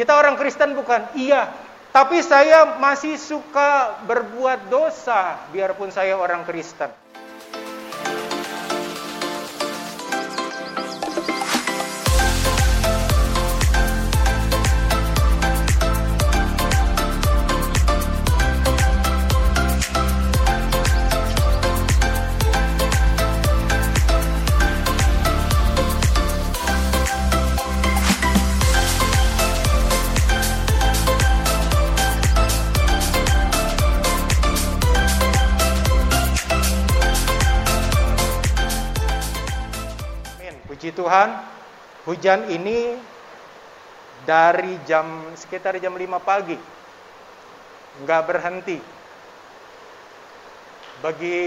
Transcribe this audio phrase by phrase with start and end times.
[0.00, 1.12] Kita orang Kristen bukan?
[1.12, 1.52] Iya.
[1.92, 6.88] Tapi saya masih suka berbuat dosa biarpun saya orang Kristen.
[41.10, 41.42] Tuhan,
[42.06, 42.94] hujan ini
[44.22, 46.54] dari jam sekitar jam 5 pagi
[47.98, 48.78] nggak berhenti.
[51.02, 51.42] Bagi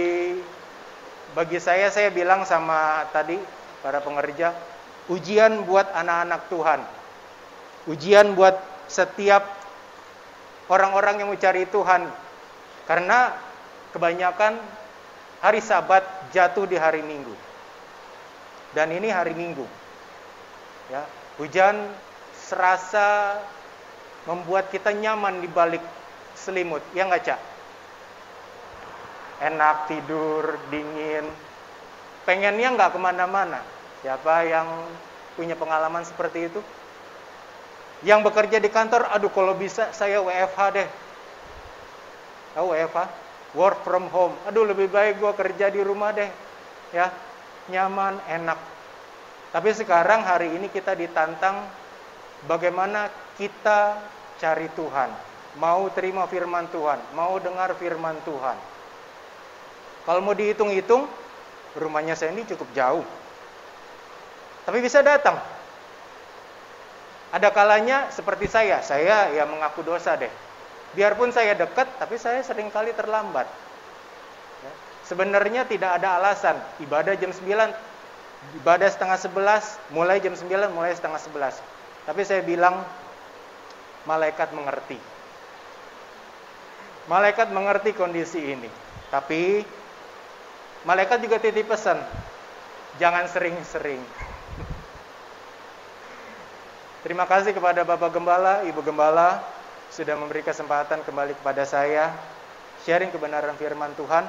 [1.32, 3.40] bagi saya saya bilang sama tadi
[3.80, 4.52] para pengerja,
[5.08, 6.80] ujian buat anak-anak Tuhan.
[7.88, 8.60] Ujian buat
[8.92, 9.48] setiap
[10.68, 12.12] orang-orang yang mencari Tuhan.
[12.84, 13.32] Karena
[13.96, 14.60] kebanyakan
[15.40, 16.04] hari Sabat
[16.36, 17.53] jatuh di hari Minggu
[18.74, 19.66] dan ini hari Minggu.
[20.92, 21.06] Ya,
[21.40, 21.90] hujan
[22.36, 23.40] serasa
[24.28, 25.82] membuat kita nyaman di balik
[26.38, 27.40] selimut, ya nggak cak?
[29.44, 31.26] Enak tidur, dingin,
[32.28, 33.60] pengennya nggak ke mana-mana.
[34.04, 34.68] Siapa yang
[35.40, 36.60] punya pengalaman seperti itu?
[38.04, 40.88] Yang bekerja di kantor, aduh kalau bisa saya WFH deh.
[42.54, 43.00] Tahu WFH?
[43.56, 44.36] Work from home.
[44.50, 46.28] Aduh lebih baik gue kerja di rumah deh.
[46.92, 47.10] Ya,
[47.70, 48.60] nyaman, enak.
[49.54, 51.62] Tapi sekarang hari ini kita ditantang
[52.50, 54.02] bagaimana kita
[54.42, 55.10] cari Tuhan,
[55.62, 58.58] mau terima firman Tuhan, mau dengar firman Tuhan.
[60.04, 61.08] Kalau mau dihitung-hitung,
[61.80, 63.06] rumahnya saya ini cukup jauh.
[64.68, 65.40] Tapi bisa datang.
[67.34, 70.30] Ada kalanya seperti saya, saya ya mengaku dosa deh.
[70.94, 73.50] Biarpun saya dekat, tapi saya sering kali terlambat.
[75.04, 76.56] Sebenarnya tidak ada alasan.
[76.80, 77.44] Ibadah jam 9,
[78.64, 81.60] ibadah setengah 11, mulai jam 9, mulai setengah 11.
[82.08, 82.88] Tapi saya bilang,
[84.08, 84.96] malaikat mengerti.
[87.12, 88.72] Malaikat mengerti kondisi ini.
[89.12, 89.60] Tapi,
[90.88, 92.00] malaikat juga titip pesan,
[92.96, 94.00] jangan sering-sering.
[97.04, 99.44] Terima kasih kepada Bapak Gembala, Ibu Gembala,
[99.92, 102.16] sudah memberi kesempatan kembali kepada saya,
[102.88, 104.24] sharing kebenaran firman Tuhan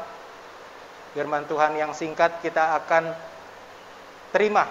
[1.15, 3.15] firman Tuhan yang singkat kita akan
[4.35, 4.67] terima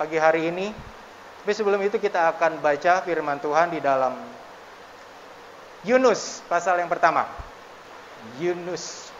[0.00, 0.72] pagi hari ini.
[1.42, 4.16] Tapi sebelum itu kita akan baca firman Tuhan di dalam
[5.84, 7.28] Yunus pasal yang pertama.
[8.40, 9.12] Yunus.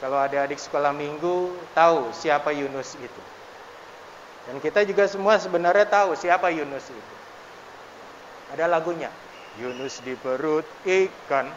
[0.00, 3.22] Kalau adik-adik sekolah minggu tahu siapa Yunus itu.
[4.46, 7.14] Dan kita juga semua sebenarnya tahu siapa Yunus itu.
[8.54, 9.10] Ada lagunya.
[9.58, 11.50] Yunus di perut ikan.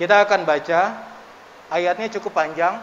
[0.00, 0.80] Kita akan baca
[1.68, 2.80] Ayatnya cukup panjang,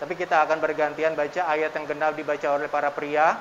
[0.00, 3.36] tapi kita akan bergantian baca ayat yang genap dibaca oleh para pria,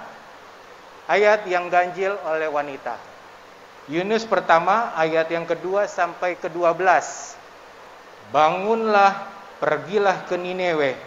[1.08, 2.96] ayat yang ganjil oleh wanita.
[3.86, 7.38] Yunus pertama ayat yang kedua sampai ke dua belas.
[8.34, 9.30] Bangunlah,
[9.62, 10.98] pergilah ke Nineveh,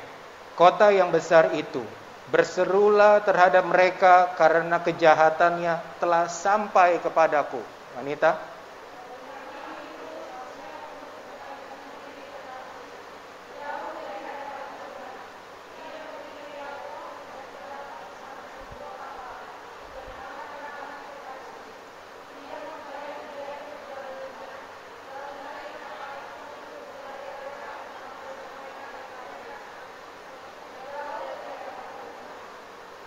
[0.55, 1.83] kota yang besar itu.
[2.29, 7.59] Berserulah terhadap mereka karena kejahatannya telah sampai kepadaku.
[7.97, 8.37] Wanita,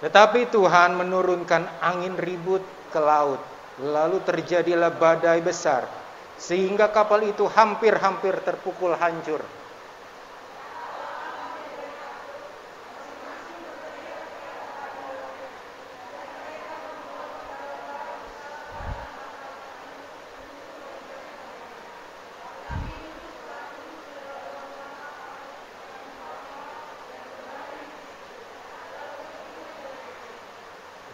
[0.02, 3.38] Tetapi Tuhan menurunkan angin ribut ke laut,
[3.86, 5.86] lalu terjadilah badai besar,
[6.42, 9.46] sehingga kapal itu hampir-hampir terpukul hancur.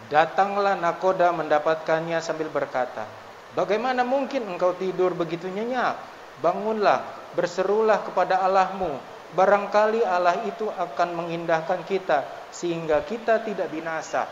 [0.08, 3.04] Datanglah nakoda mendapatkannya sambil berkata,
[3.52, 5.96] Bagaimana mungkin engkau tidur begitu nyenyak?
[6.44, 8.96] Bangunlah, berserulah kepada Allahmu.
[9.36, 14.24] Barangkali Allah itu akan mengindahkan kita sehingga kita tidak binasa.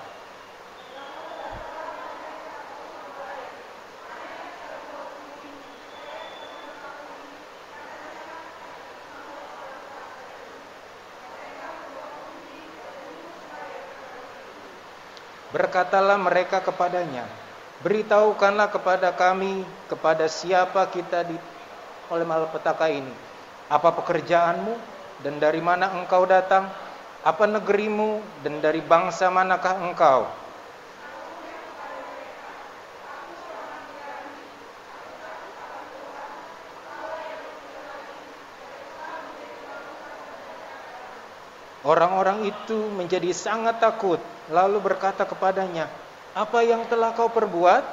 [15.57, 17.25] Berkatalah mereka kepadanya,
[17.81, 21.37] Beritahukanlah kepada kami kepada siapa kita di
[22.13, 23.13] oleh malapetaka ini.
[23.73, 24.77] Apa pekerjaanmu
[25.25, 26.69] dan dari mana engkau datang?
[27.25, 30.29] Apa negerimu dan dari bangsa manakah engkau?
[41.87, 44.19] Orang-orang itu menjadi sangat takut,
[44.51, 45.87] lalu berkata kepadanya,
[46.35, 47.87] "Apa yang telah kau perbuat?"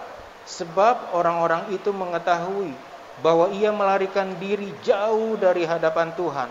[0.49, 2.73] Sebab orang-orang itu mengetahui
[3.21, 6.49] bahwa ia melarikan diri jauh dari hadapan Tuhan.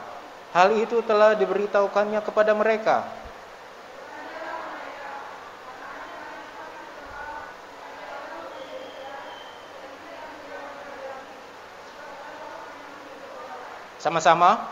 [0.55, 3.05] Hal itu telah diberitahukannya kepada mereka.
[13.99, 14.67] Sama-sama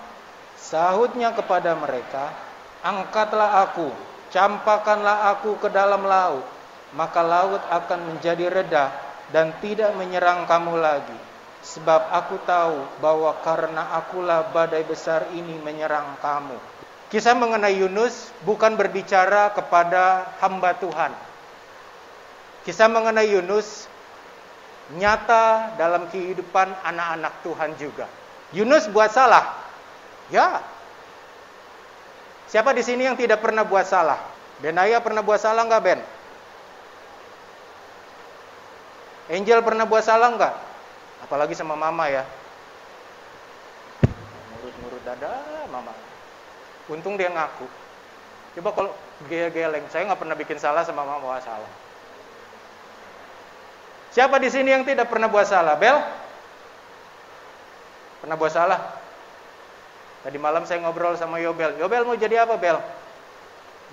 [0.59, 2.50] sahutnya kepada mereka,
[2.81, 3.93] Angkatlah aku,
[4.33, 6.45] campakkanlah aku ke dalam laut,
[6.97, 8.89] maka laut akan menjadi reda
[9.31, 11.19] dan tidak menyerang kamu lagi.
[11.61, 16.57] Sebab aku tahu bahwa karena akulah badai besar ini menyerang kamu.
[17.13, 21.13] Kisah mengenai Yunus bukan berbicara kepada hamba Tuhan.
[22.65, 23.91] Kisah mengenai Yunus
[24.97, 28.09] nyata dalam kehidupan anak-anak Tuhan juga.
[28.57, 29.59] Yunus buat salah.
[30.33, 30.63] Ya,
[32.51, 34.19] Siapa di sini yang tidak pernah buat salah?
[34.59, 36.03] Benaya pernah buat salah nggak Ben?
[39.31, 40.55] Angel pernah buat salah nggak?
[41.31, 42.27] Apalagi sama mama ya.
[44.51, 45.31] Ngurut-ngurut dada
[45.71, 45.95] mama.
[46.91, 47.71] Untung dia ngaku.
[48.59, 48.91] Coba kalau
[49.31, 51.71] geleng, saya nggak pernah bikin salah sama mama buat salah.
[54.11, 55.79] Siapa di sini yang tidak pernah buat salah?
[55.79, 56.03] Bel?
[58.27, 59.00] Pernah buat salah?
[60.21, 61.81] Tadi malam saya ngobrol sama Yobel.
[61.81, 62.77] Yobel mau jadi apa, Bel?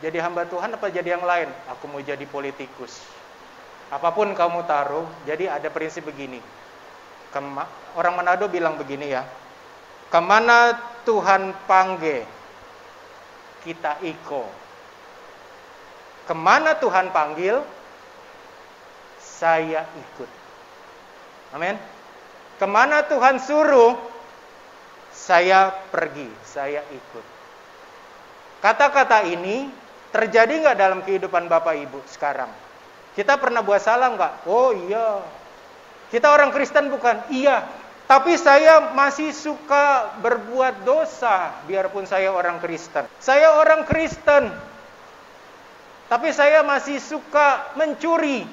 [0.04, 1.50] Jadi hamba Tuhan apa jadi yang lain?
[1.74, 3.02] Aku mau jadi politikus.
[3.88, 6.44] Apa pun kamu taruh, jadi ada prinsip begini.
[7.32, 7.64] Kema
[7.96, 9.24] orang Manado bilang begini ya.
[10.12, 10.76] Ke mana
[11.08, 12.24] Tuhan panggil,
[13.64, 14.44] kita iko.
[16.28, 17.64] Ke mana Tuhan panggil,
[19.20, 20.30] saya ikut.
[21.56, 21.80] Amin.
[22.60, 23.96] Ke mana Tuhan suruh,
[25.28, 27.26] saya pergi, saya ikut.
[28.64, 29.68] Kata-kata ini
[30.16, 32.48] terjadi nggak dalam kehidupan Bapak Ibu sekarang?
[33.12, 34.48] Kita pernah buat salah nggak?
[34.48, 35.20] Oh iya.
[36.08, 37.28] Kita orang Kristen bukan?
[37.28, 37.68] Iya.
[38.08, 43.04] Tapi saya masih suka berbuat dosa biarpun saya orang Kristen.
[43.20, 44.48] Saya orang Kristen.
[46.08, 48.48] Tapi saya masih suka mencuri,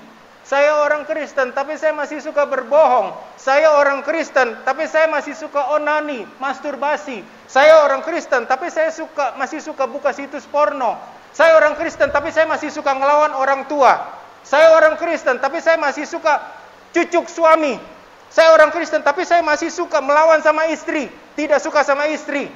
[0.45, 3.17] saya orang Kristen, tapi saya masih suka berbohong.
[3.41, 7.25] Saya orang Kristen, tapi saya masih suka onani, masturbasi.
[7.49, 11.01] Saya orang Kristen, tapi saya suka masih suka buka situs porno.
[11.33, 14.05] Saya orang Kristen, tapi saya masih suka ngelawan orang tua.
[14.45, 16.45] Saya orang Kristen, tapi saya masih suka
[16.93, 17.81] cucuk suami.
[18.29, 21.09] Saya orang Kristen, tapi saya masih suka melawan sama istri,
[21.41, 22.53] tidak suka sama istri.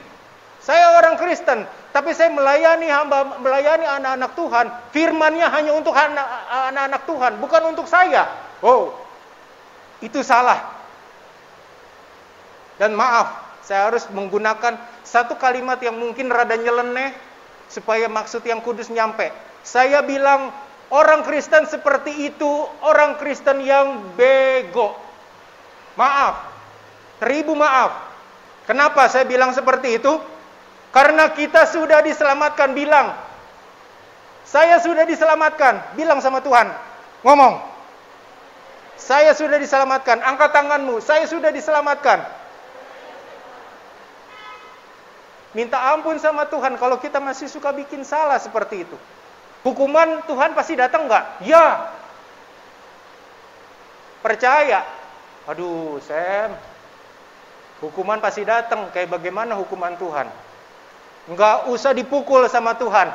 [0.68, 1.64] Saya orang Kristen,
[1.96, 4.66] tapi saya melayani hamba, melayani anak-anak Tuhan.
[4.92, 8.28] Firmannya hanya untuk anak-anak Tuhan, bukan untuk saya.
[8.60, 8.92] Oh,
[10.04, 10.60] itu salah.
[12.76, 13.32] Dan maaf,
[13.64, 14.76] saya harus menggunakan
[15.08, 17.16] satu kalimat yang mungkin rada nyeleneh
[17.72, 19.32] supaya maksud yang kudus nyampe.
[19.64, 20.52] Saya bilang
[20.92, 24.92] orang Kristen seperti itu orang Kristen yang bego.
[25.96, 26.44] Maaf,
[27.24, 28.04] ribu maaf.
[28.68, 30.36] Kenapa saya bilang seperti itu?
[30.88, 33.12] Karena kita sudah diselamatkan, bilang.
[34.48, 36.72] Saya sudah diselamatkan, bilang sama Tuhan.
[37.20, 37.60] Ngomong.
[38.98, 41.04] Saya sudah diselamatkan, angkat tanganmu.
[41.04, 42.24] Saya sudah diselamatkan.
[45.56, 48.96] Minta ampun sama Tuhan kalau kita masih suka bikin salah seperti itu.
[49.64, 51.24] Hukuman Tuhan pasti datang enggak?
[51.44, 51.92] Ya.
[54.20, 54.84] Percaya.
[55.48, 56.52] Aduh, Sam.
[57.80, 58.92] Hukuman pasti datang.
[58.92, 60.28] Kayak bagaimana hukuman Tuhan?
[61.28, 63.12] Enggak usah dipukul sama Tuhan.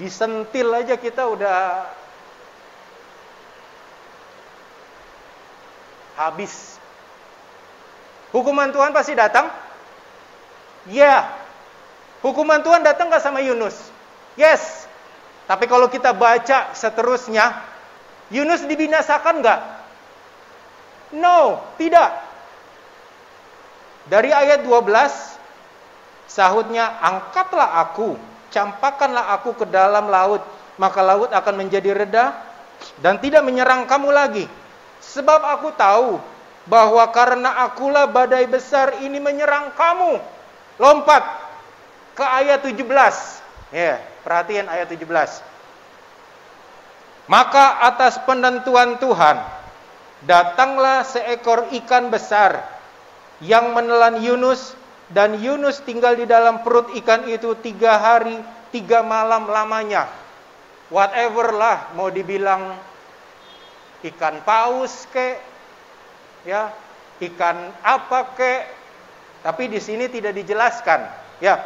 [0.00, 1.86] Disentil aja kita udah
[6.16, 6.80] habis.
[8.34, 9.52] Hukuman Tuhan pasti datang?
[10.90, 11.30] Ya.
[12.24, 13.76] Hukuman Tuhan datang gak sama Yunus?
[14.34, 14.88] Yes.
[15.44, 17.52] Tapi kalau kita baca seterusnya,
[18.32, 19.60] Yunus dibinasakan gak?
[21.14, 22.10] No, tidak.
[24.08, 25.33] Dari ayat 12
[26.24, 28.16] Sahutnya, angkatlah aku,
[28.50, 30.40] campakkanlah aku ke dalam laut,
[30.80, 32.34] maka laut akan menjadi reda
[33.00, 34.46] dan tidak menyerang kamu lagi.
[35.04, 36.16] Sebab aku tahu
[36.64, 40.16] bahwa karena akulah badai besar ini menyerang kamu.
[40.80, 41.22] Lompat
[42.16, 42.82] ke ayat 17.
[43.70, 45.06] Ya, perhatian ayat 17.
[47.28, 49.40] Maka atas penentuan Tuhan,
[50.24, 52.64] Datanglah seekor ikan besar
[53.44, 54.72] yang menelan Yunus
[55.12, 58.40] dan Yunus tinggal di dalam perut ikan itu tiga hari
[58.74, 60.10] tiga malam lamanya.
[60.88, 62.74] Whatever lah mau dibilang
[64.04, 65.38] ikan paus ke,
[66.44, 66.74] ya
[67.22, 68.52] ikan apa ke,
[69.46, 71.04] tapi di sini tidak dijelaskan.
[71.38, 71.60] Ya,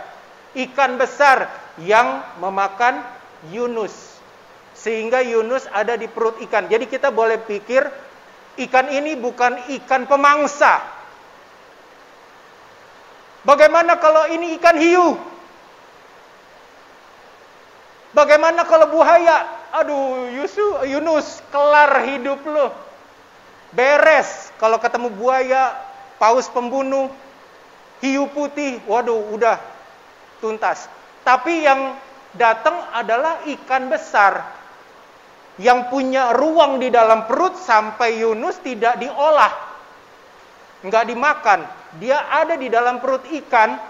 [0.58, 1.46] ikan besar
[1.78, 3.00] yang memakan
[3.54, 4.18] Yunus.
[4.74, 6.70] Sehingga Yunus ada di perut ikan.
[6.70, 7.86] Jadi kita boleh pikir
[8.68, 10.97] ikan ini bukan ikan pemangsa.
[13.48, 15.16] Bagaimana kalau ini ikan hiu?
[18.12, 19.48] Bagaimana kalau buaya?
[19.72, 22.68] Aduh, Yusuf, Yunus, kelar hidup lo.
[23.72, 25.72] Beres kalau ketemu buaya,
[26.20, 27.08] paus pembunuh,
[28.04, 29.56] hiu putih, waduh, udah
[30.44, 30.84] tuntas.
[31.24, 31.96] Tapi yang
[32.36, 34.44] datang adalah ikan besar
[35.56, 39.52] yang punya ruang di dalam perut sampai Yunus tidak diolah,
[40.84, 41.77] nggak dimakan.
[41.96, 43.80] Dia ada di dalam perut ikan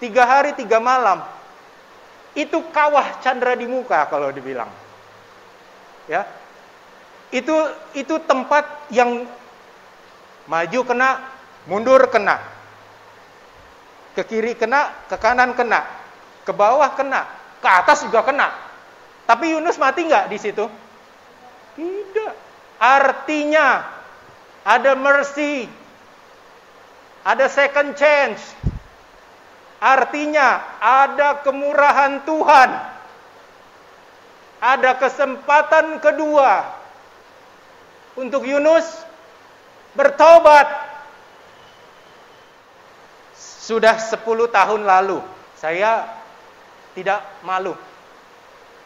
[0.00, 1.20] tiga hari tiga malam.
[2.32, 4.72] Itu kawah Chandra di muka kalau dibilang.
[6.08, 6.24] Ya,
[7.28, 7.52] itu
[7.92, 9.28] itu tempat yang
[10.48, 11.20] maju kena,
[11.68, 12.40] mundur kena,
[14.16, 15.84] ke kiri kena, ke kanan kena,
[16.44, 17.28] ke bawah kena,
[17.60, 18.52] ke atas juga kena.
[19.24, 20.66] Tapi Yunus mati nggak di situ?
[21.78, 22.34] Tidak.
[22.82, 23.86] Artinya
[24.66, 25.70] ada mercy,
[27.22, 28.42] ada second chance.
[29.82, 32.70] Artinya ada kemurahan Tuhan.
[34.62, 36.70] Ada kesempatan kedua
[38.14, 38.86] untuk Yunus
[39.98, 40.70] bertobat.
[43.38, 45.18] Sudah 10 tahun lalu
[45.58, 46.06] saya
[46.94, 47.74] tidak malu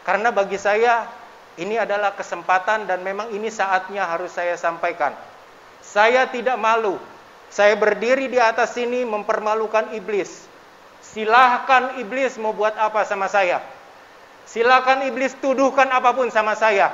[0.07, 1.03] karena bagi saya
[1.59, 5.11] ini adalah kesempatan dan memang ini saatnya harus saya sampaikan.
[5.83, 6.95] Saya tidak malu.
[7.51, 10.47] Saya berdiri di atas sini mempermalukan iblis.
[11.01, 13.63] Silahkan iblis mau buat apa sama saya.
[14.47, 16.93] Silahkan iblis tuduhkan apa pun sama saya.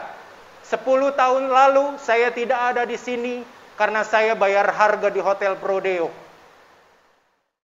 [0.62, 3.42] Sepuluh tahun lalu saya tidak ada di sini
[3.76, 6.21] karena saya bayar harga di Hotel Prodeo.